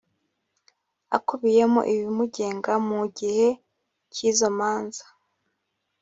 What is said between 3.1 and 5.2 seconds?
gihe cy’izo manza